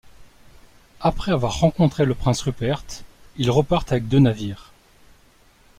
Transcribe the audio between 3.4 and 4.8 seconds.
repartent avec deux navires.